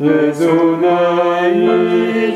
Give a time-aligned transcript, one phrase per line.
[0.00, 2.27] 寝備え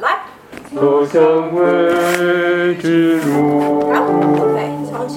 [0.00, 0.18] 来。
[0.74, 3.92] 走向未知路。
[3.92, 5.08] 好，OK，从。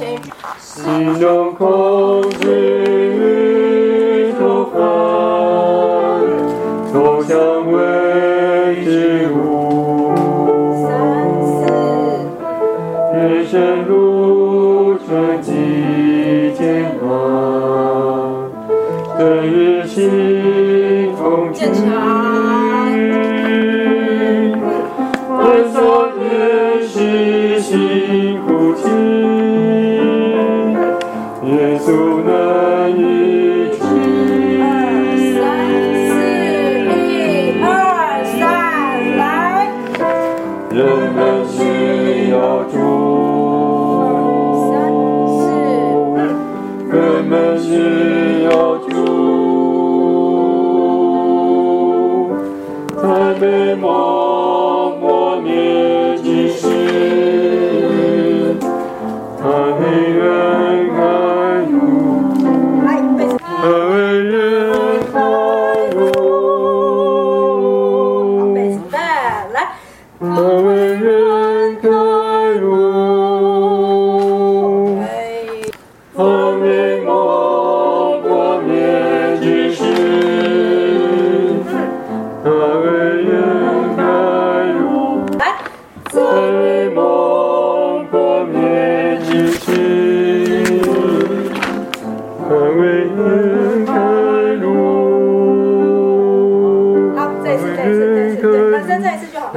[99.21, 99.53] Xin chào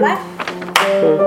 [0.00, 1.26] và.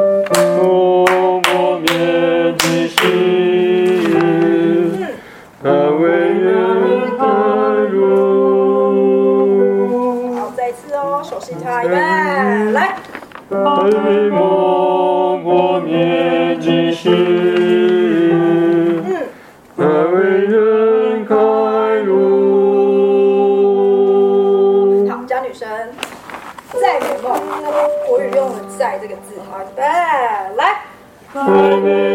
[31.36, 32.13] Amen.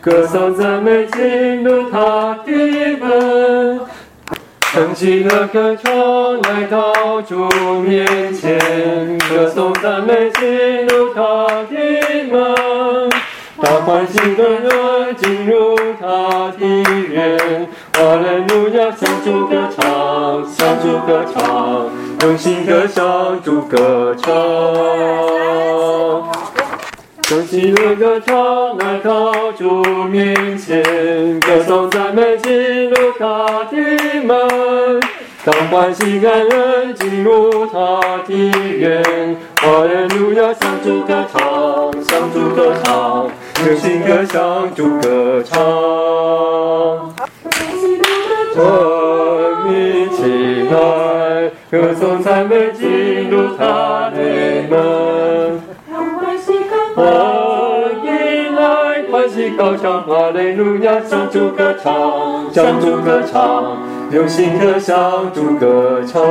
[0.00, 2.52] 歌颂赞美进入他的
[3.00, 3.80] 门。
[4.60, 5.92] 唱起了歌唱，
[6.42, 7.46] 来到主
[7.82, 8.58] 面前，
[9.28, 11.76] 歌颂赞美进入他的
[12.30, 13.10] 门。
[13.60, 16.66] 大欢喜的人进入他的
[17.10, 21.90] 园，哈利路亚，向主歌唱，向主歌唱，
[22.22, 24.32] 用心歌向主歌唱。
[27.32, 30.82] 唱起了歌唱，来到主面前，
[31.40, 33.78] 歌颂赞美进入他的
[34.22, 35.00] 门。
[35.42, 38.34] 当欢喜感恩进入他的
[38.76, 43.30] 园，哈利路亚，向主歌唱，向主歌唱，
[43.66, 45.58] 用心歌向主歌唱。
[48.54, 48.62] 欢
[49.72, 54.20] 迎起来，歌颂赞美进入他的
[54.68, 55.31] 门。
[56.94, 57.04] 欢
[58.04, 63.78] 迎来，欢喜高唱，哈利路亚，向主歌唱，向主歌唱。
[64.10, 66.22] 用心歌向主歌唱。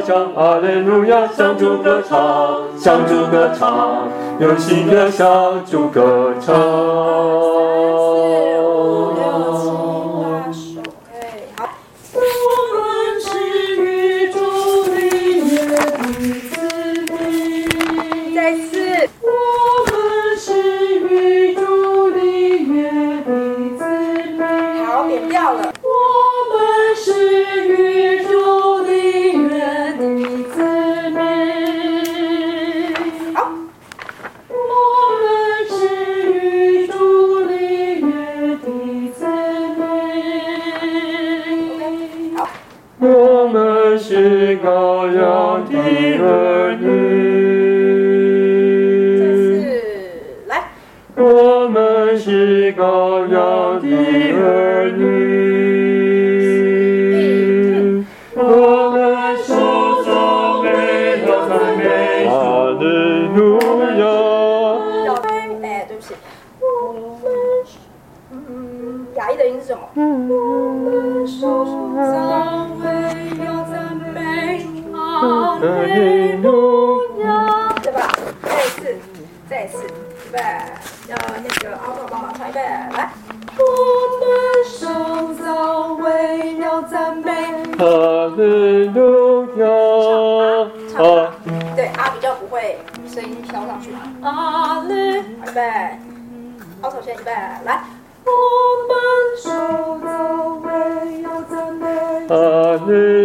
[0.00, 6.54] 高唱，哈利路亚，向主歌唱，向主歌唱，用心的向主歌唱。
[80.40, 80.72] 来，
[81.06, 83.10] 那个阿措爸爸唱一遍，来。
[83.58, 83.62] 我
[84.20, 84.24] 们
[84.64, 84.78] 手
[85.34, 87.30] 早为要赞美
[87.78, 89.58] 阿弥陀佛。
[90.94, 91.34] 唱吧，唱吧，
[91.76, 94.00] 对，阿比较不会，声音飘上去嘛。
[94.22, 94.94] 阿弥，
[95.44, 95.60] 来备，
[96.80, 97.80] 阿措先预备，来。
[98.24, 98.30] 我
[98.88, 98.92] 们
[99.42, 99.50] 手
[100.02, 100.08] 早
[100.64, 100.68] 为
[101.22, 101.84] 要赞美
[102.28, 102.34] 阿
[102.86, 103.19] 弥。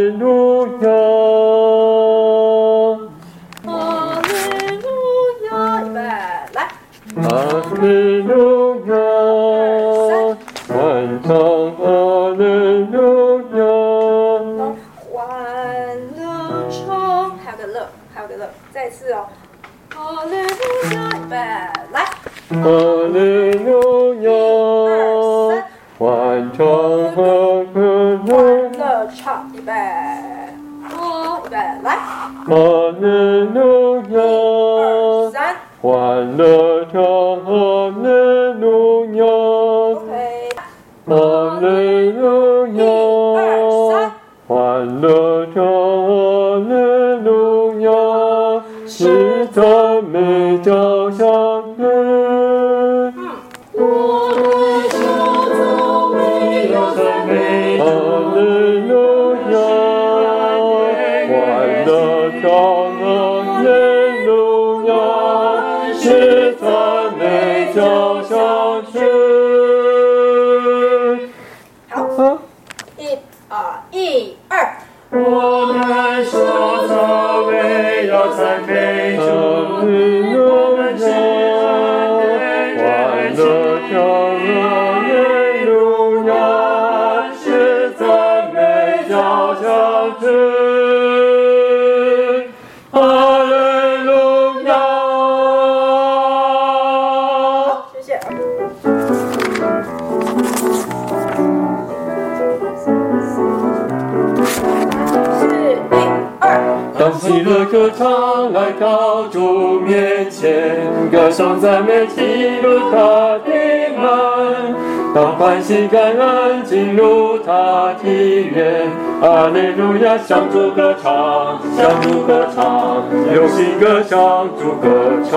[107.97, 113.49] 唱来到主面前，歌声赞美进入他的
[113.97, 114.75] 门，
[115.13, 123.01] 当欢喜感恩进入他的院，哈利路亚，向主歌唱，向主歌唱，
[123.33, 124.89] 用心歌向主歌
[125.29, 125.35] 唱。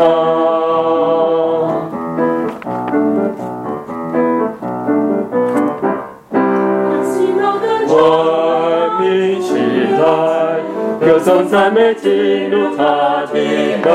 [11.58, 13.34] 赞美进入他的
[13.82, 13.90] 门。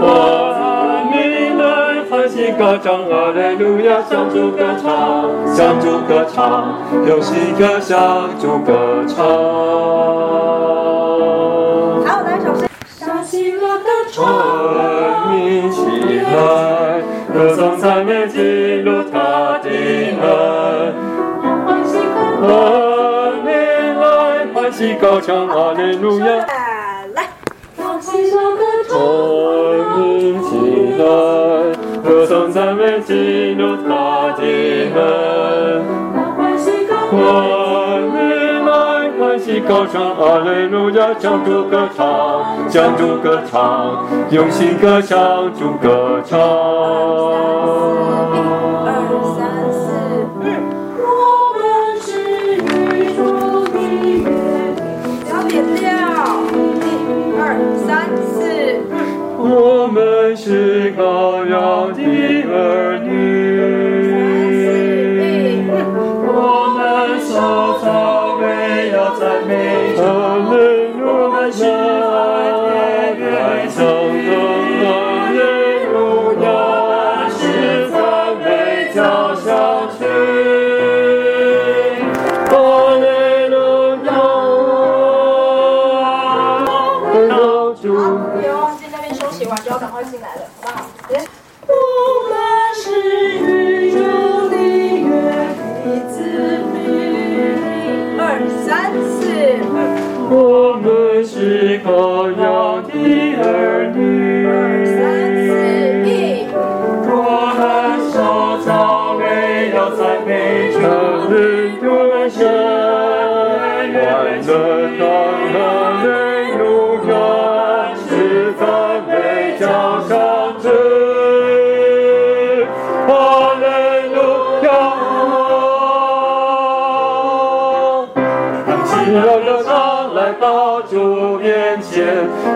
[0.00, 1.62] 万民来
[2.08, 9.26] 欢喜歌唱，哈利路亚，向主歌唱，向主歌唱，有心歌向主歌唱。
[12.06, 12.66] 好，来，小声。
[12.88, 15.82] 响起了歌万民起
[16.34, 18.26] 来，歌声赞美
[24.82, 26.26] 欢喜高唱，哈利路亚。
[27.14, 27.28] 来，
[27.78, 27.94] 万
[29.96, 30.50] 民起
[30.98, 31.04] 来，
[32.02, 34.42] 歌声赞美进入他的
[34.92, 35.84] 门。
[37.12, 37.22] 万
[38.02, 38.18] 民
[38.66, 38.72] 来
[39.20, 46.40] 欢喜高唱，哈利路亚，向主歌唱，向主歌唱，用心歌向主歌唱。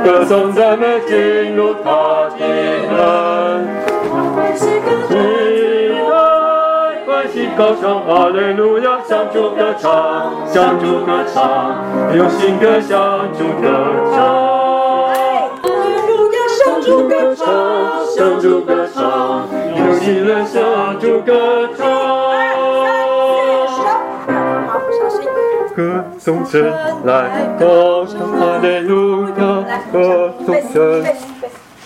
[0.07, 2.47] 歌声赞美进入他的
[2.93, 3.67] 门。
[4.57, 4.63] 起
[6.09, 6.15] 来，
[7.05, 13.67] 欢喜高唱，哈利路亚，向主歌唱，向主歌唱，用心歌向主歌
[14.13, 14.17] 唱。
[14.23, 15.11] 哈
[15.65, 15.67] 利
[16.17, 17.45] 路亚，向主歌唱，
[18.15, 19.03] 向主歌唱，
[19.77, 21.85] 用心歌向主歌唱。
[25.75, 25.83] 歌
[26.19, 26.73] 颂神
[27.05, 27.11] 来
[27.61, 29.16] 高唱，哈利路亚，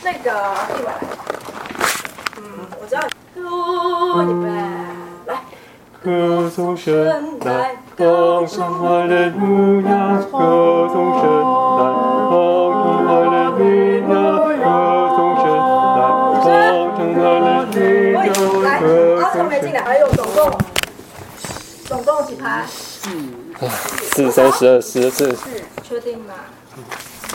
[0.02, 0.30] 那个
[0.78, 1.00] 一碗来。
[2.38, 2.42] 嗯，
[2.80, 2.98] 我知道。
[3.36, 4.46] 哦，预备，
[5.26, 5.30] 来。
[6.02, 11.22] 歌颂神来高唱，哈利路亚，歌颂神
[11.76, 11.82] 来
[12.30, 12.32] 高
[12.72, 13.08] 唱，哈
[13.58, 13.60] 利
[14.00, 14.08] 路
[14.62, 14.66] 亚，歌
[15.16, 16.00] 颂神来
[16.40, 16.48] 高
[16.96, 17.18] 唱，哈
[17.70, 17.76] 利
[18.24, 18.84] 路亚，歌
[19.20, 20.38] 好，没进来，还有总共，
[21.84, 22.64] 总共几排？
[22.66, 25.36] 四三十二十四，
[25.82, 26.32] 确定吗？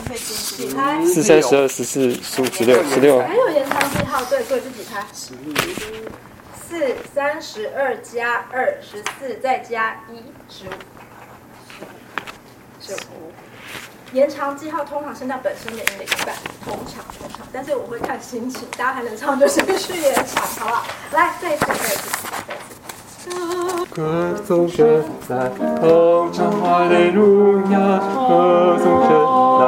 [0.04, 1.06] 几拍？
[1.06, 3.22] 四三十二十四十五十六十六。
[3.22, 5.06] 还有延长记号，对，所以是几拍？
[6.68, 10.18] 四三十二加二十四，再加一
[10.50, 10.72] 十五，
[12.82, 13.32] 十五。
[14.14, 20.86] 延长记号通常是那本身的音的一半，通常通常，但是我会看心情，大家还能唱就先去延长，好不好？
[21.12, 22.10] 来，再一次，再一次，
[22.48, 22.85] 再一次。
[23.92, 25.50] 歌颂神来
[25.82, 27.78] 高唱，哈利路亚，
[28.28, 29.10] 歌颂神
[29.60, 29.64] 来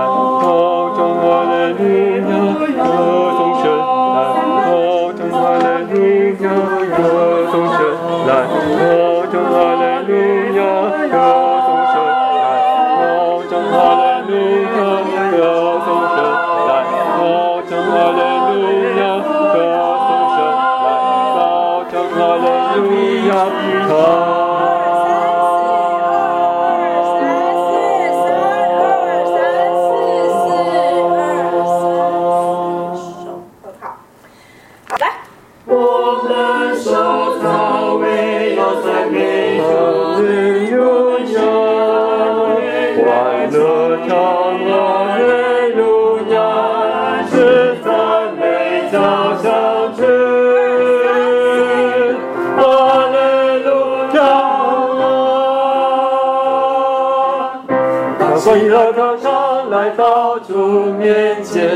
[58.48, 60.54] 欢乐歌唱来到主
[60.98, 61.68] 面前，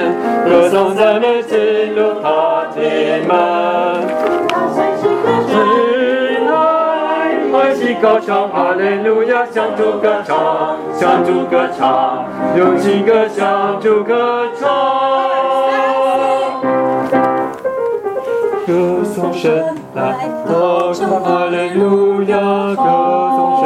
[0.45, 2.81] 歌颂赞美进入他的
[3.27, 3.60] 门。
[8.01, 12.25] 高唱，哈利路亚，向主歌唱，向主歌唱，
[12.57, 14.67] 用新歌向主歌唱。
[18.65, 22.83] 歌颂神来，高唱哈利路亚，歌
[23.37, 23.60] 颂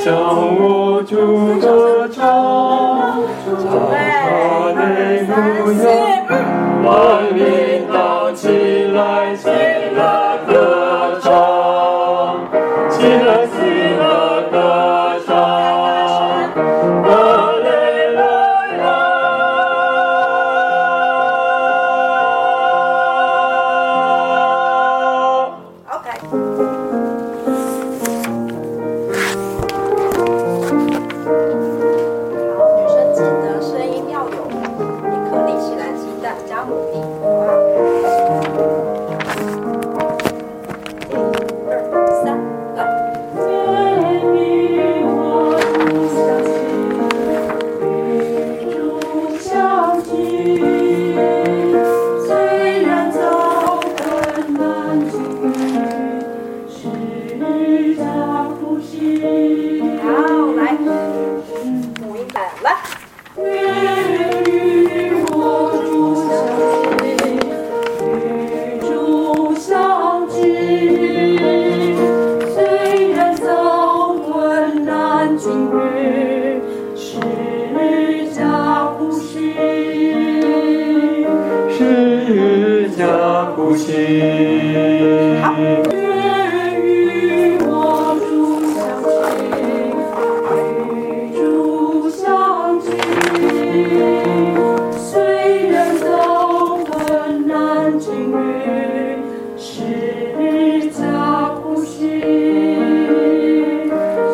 [0.00, 1.02] 引导我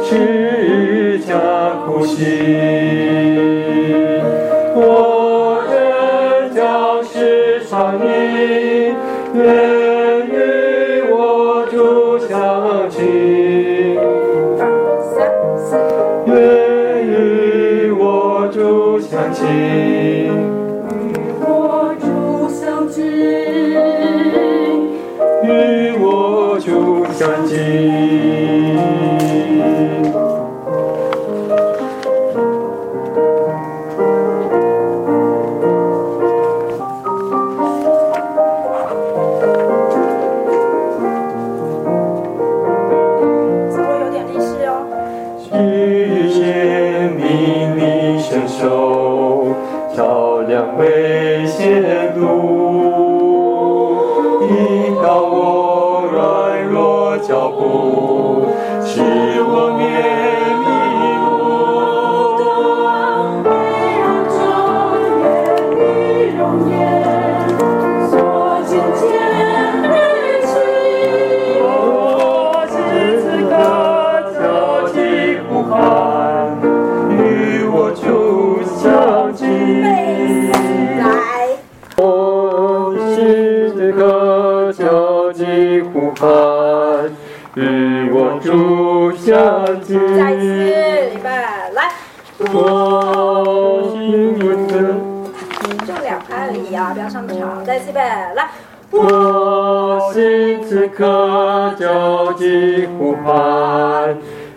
[0.09, 2.76] 십자 고시.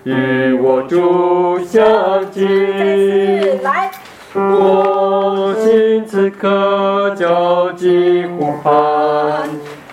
[0.03, 3.61] 与我住相近。
[3.63, 3.91] 来。
[4.35, 9.49] 我心此刻焦几呼喊，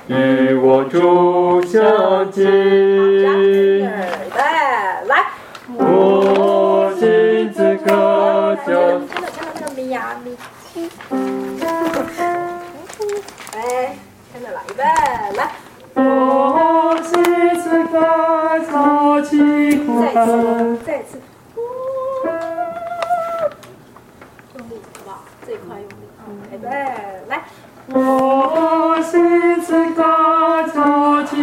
[0.09, 3.83] 与我住相近。
[3.87, 5.25] 来，
[5.69, 9.09] 我心此刻焦急，
[13.55, 13.65] 来，
[14.77, 14.81] 来，
[15.33, 15.41] 来，
[15.95, 17.15] 我心
[17.63, 17.95] 此刻。
[18.77, 21.19] 再次再次。
[24.57, 26.07] 用力好吧最快用力。
[26.19, 26.55] 啊预
[27.29, 27.45] 来。
[27.89, 30.03] 我心似刻
[30.75, 31.37] 早起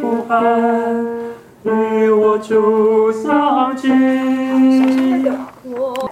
[0.00, 1.06] 不安
[1.62, 3.88] 与我出相聚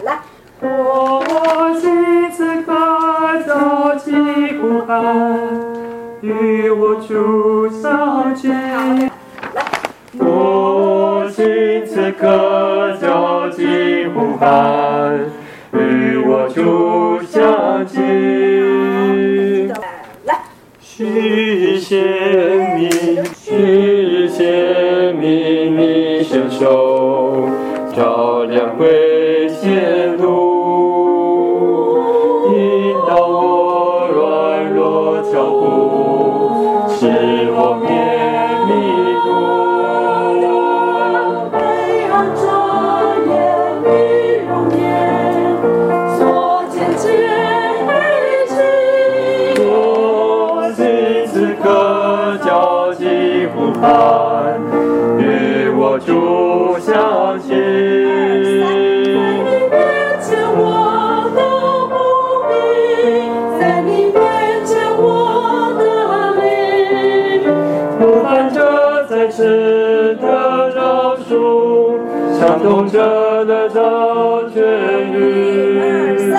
[0.05, 0.21] 来。
[0.61, 4.13] 我心似刻早起
[4.61, 5.51] 不安
[6.21, 9.08] 与我出相聚
[12.13, 15.19] 可救急呼喊
[15.73, 17.99] 与我出相集
[20.25, 20.41] 来。
[20.81, 21.99] 寻寻
[22.77, 26.23] 觅觅寻寻觅觅
[56.81, 56.93] 下
[57.47, 57.51] 去
[58.63, 58.71] 在
[59.43, 59.75] 你面
[60.21, 60.63] 前我
[61.35, 61.39] 的
[61.91, 61.95] 不
[62.49, 62.51] 必
[63.59, 64.17] 在你面
[64.65, 65.03] 前我
[65.77, 66.43] 的阿里
[67.99, 68.59] 呼唤着
[69.07, 70.25] 再次的
[70.71, 71.99] 饶恕
[72.39, 74.57] 伤痛着的都痊
[75.13, 76.31] 愈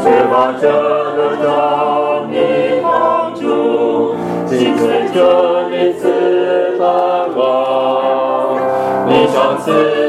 [0.00, 4.14] 却把这个当你放逐
[4.46, 6.17] 心碎着你自
[9.68, 10.07] Master.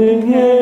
[0.00, 0.59] living.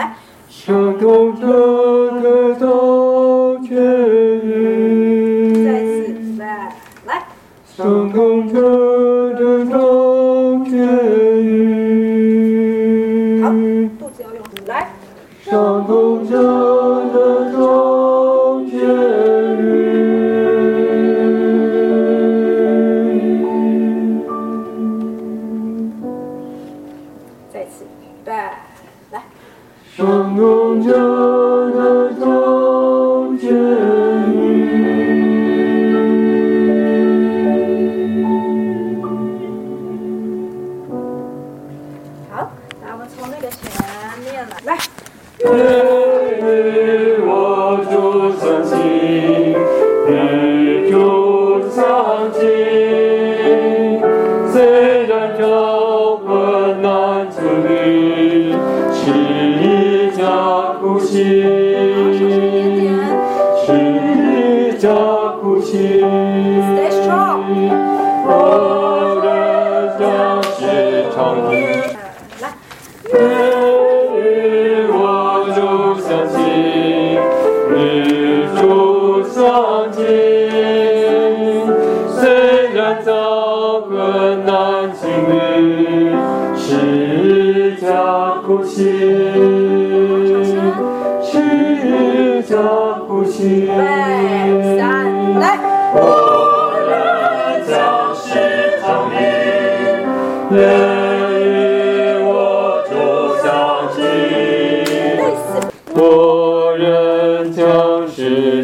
[0.00, 0.14] 来。
[0.48, 1.46] 伤痛着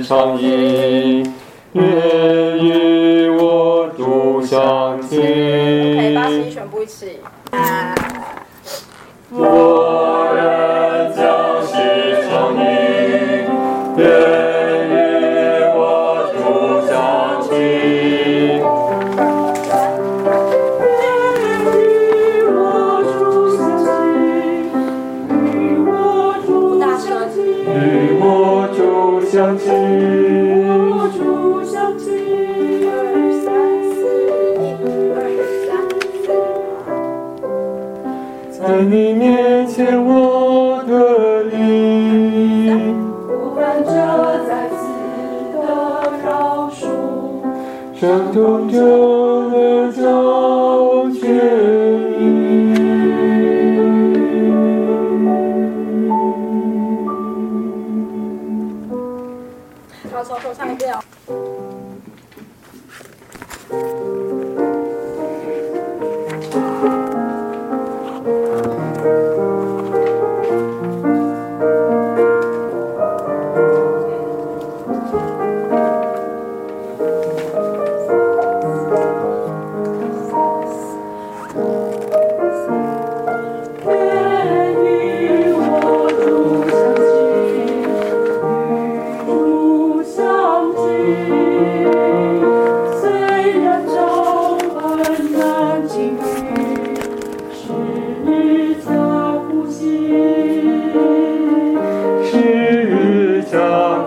[0.06, 1.24] 是长衣，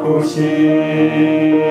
[0.09, 1.68] 오신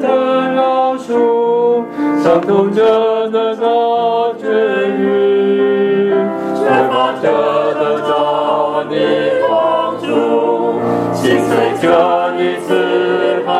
[0.00, 0.08] 的
[0.54, 1.84] 饶恕，
[2.22, 6.14] 伤痛者得到治愈，
[6.54, 7.24] 缺乏者
[7.74, 8.94] 得到你
[9.48, 10.04] 帮助，
[11.12, 13.50] 心碎者你赐盼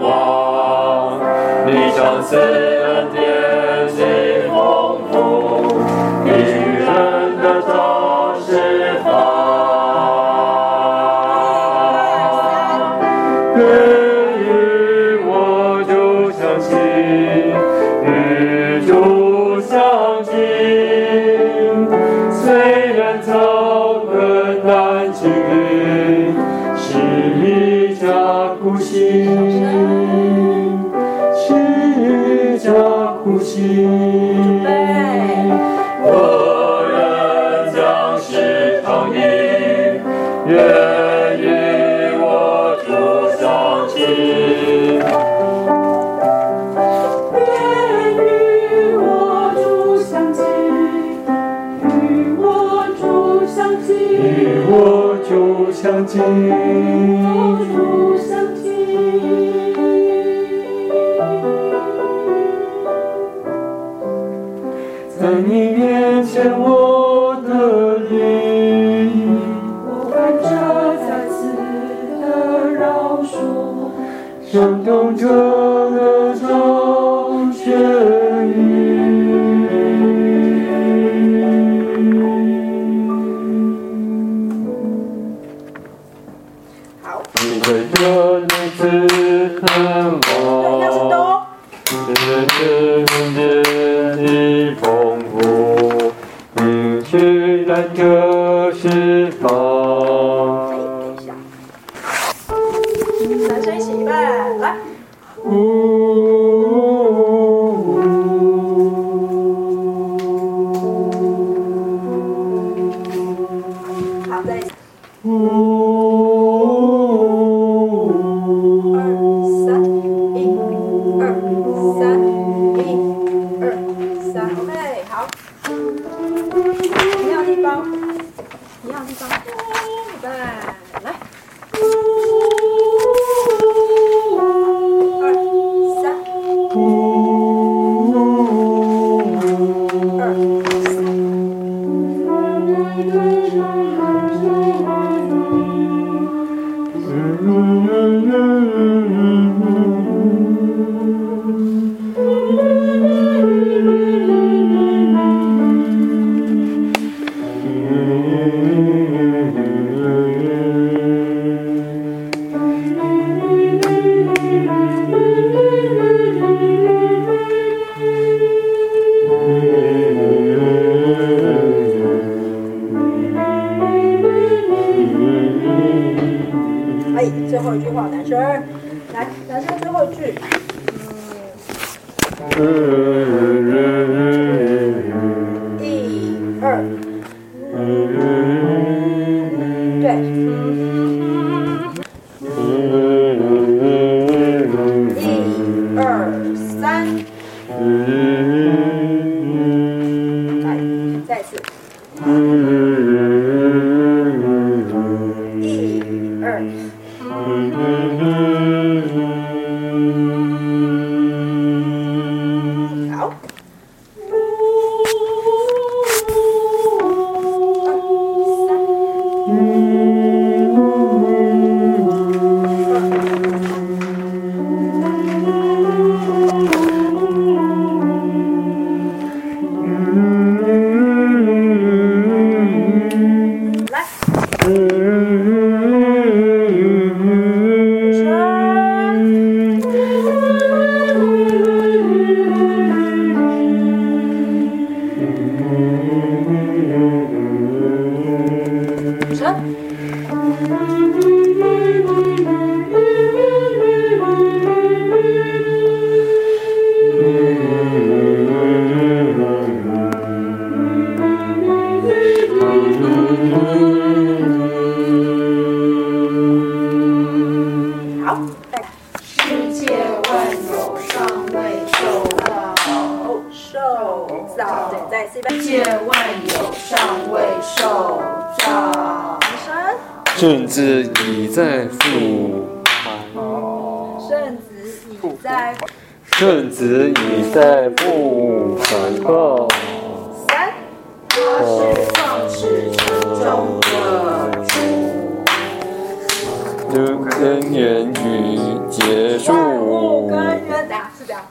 [0.00, 1.18] 望，
[1.66, 3.27] 你上赐恩。
[88.78, 91.42] 슬픈 몸
[91.88, 93.36] 흔들흔들
[94.20, 96.12] 일봉구
[96.60, 98.27] 응실난 그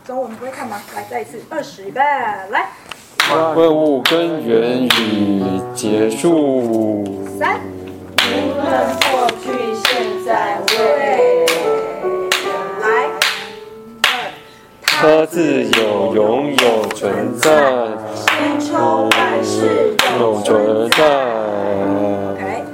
[0.03, 2.69] 走我们不会看吗来再一次二十倍来。
[3.29, 7.03] 万物根源已结束。
[7.38, 7.59] 三
[8.17, 8.65] 无论
[9.01, 9.51] 过去
[9.85, 11.45] 现在未
[12.81, 12.85] 来
[14.03, 14.31] 二
[14.83, 17.45] 他自有永有存在
[18.25, 22.66] 千秋万世有存在。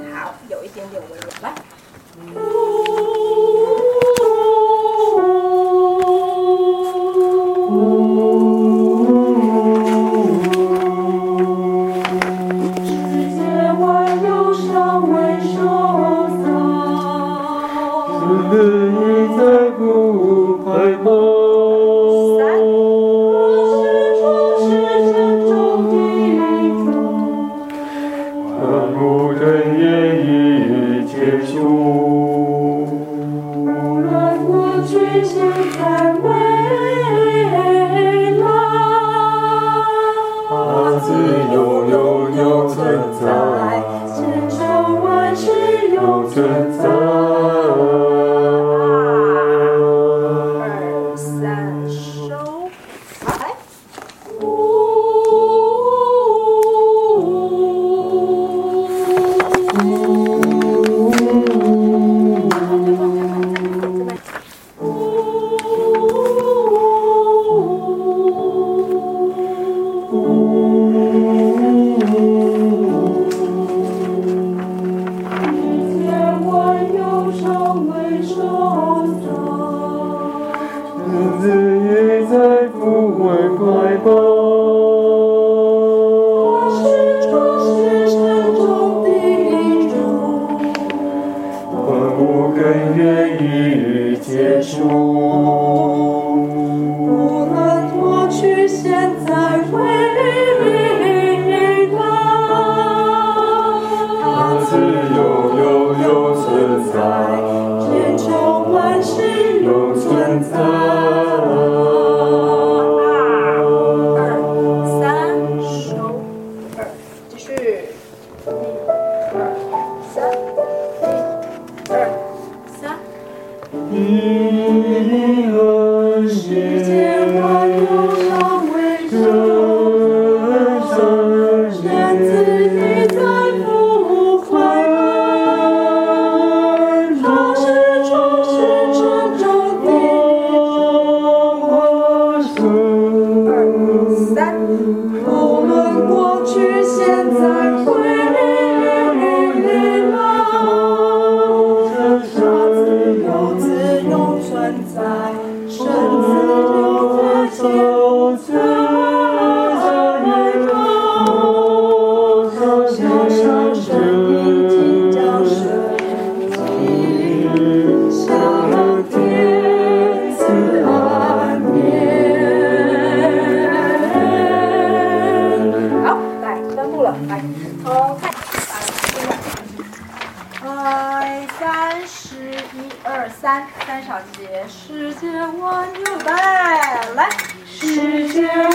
[188.34, 188.73] Yeah.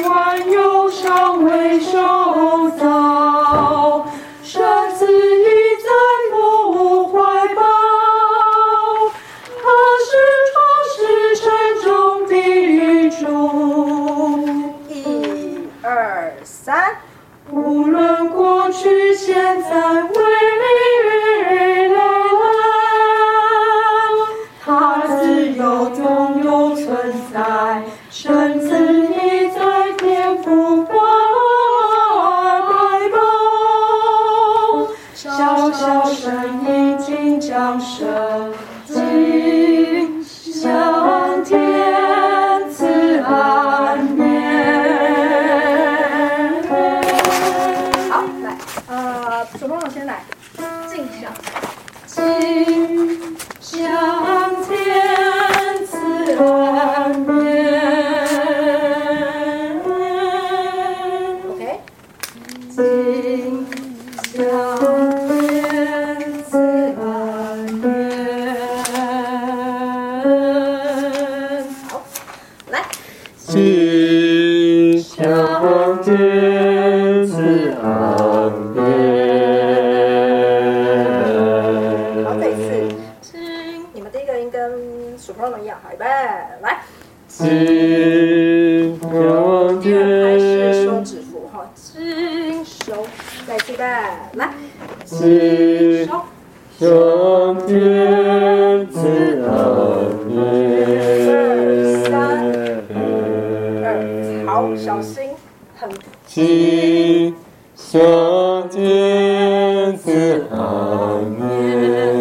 [106.25, 107.34] 七
[107.73, 109.95] 相见一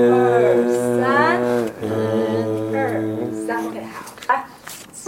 [0.09, 0.15] 二
[1.01, 1.41] 三
[1.83, 1.85] 一
[2.73, 2.79] 二
[3.47, 3.97] 三 ok 好
[4.29, 4.31] 来
[4.87, 5.07] 相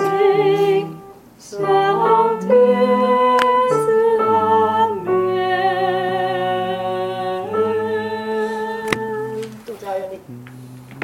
[9.64, 10.14] 肚子要用力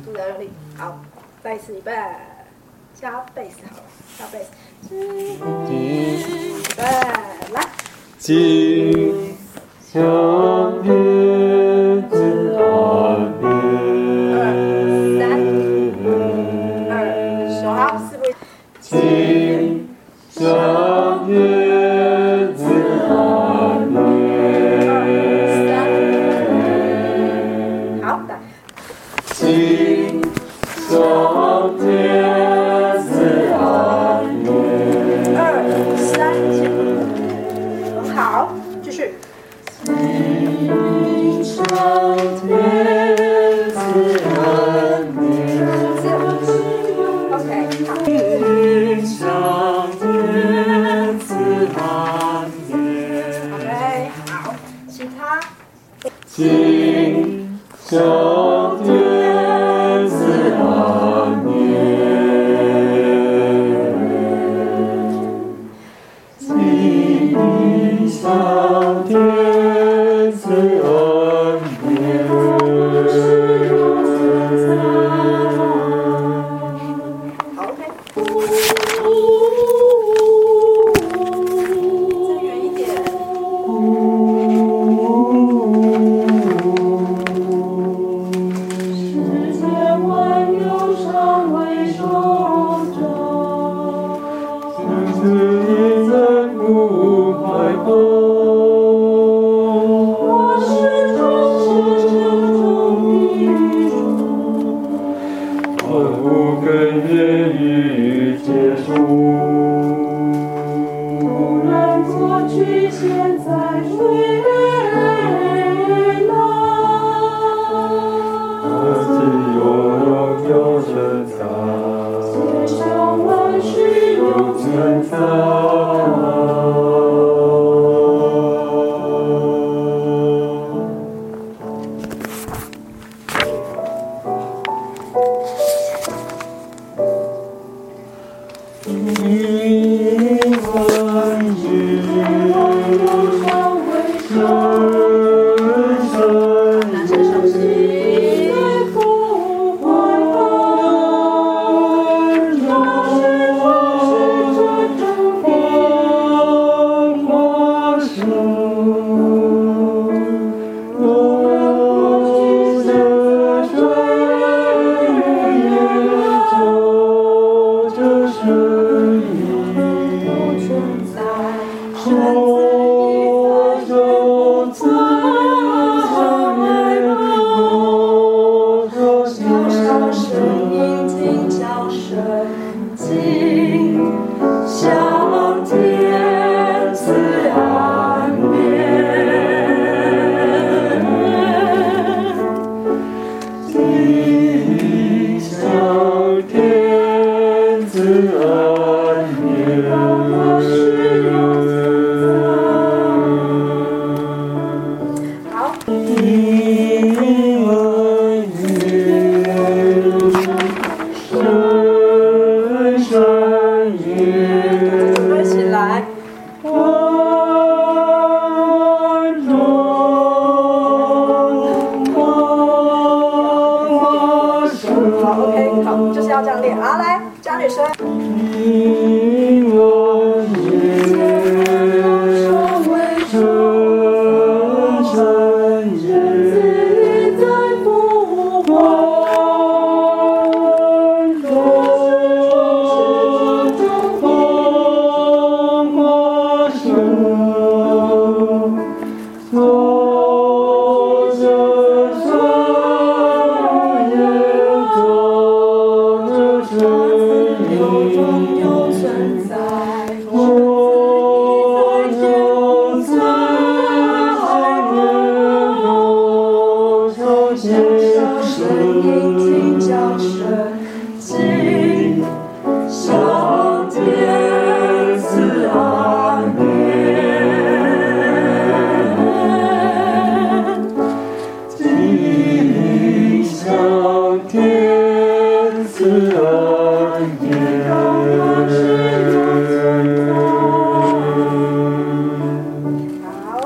[0.05, 0.99] 肚子要用力好
[1.45, 2.17] 再一半
[2.93, 3.83] 加倍好了
[4.19, 4.45] 加倍
[8.27, 8.66] See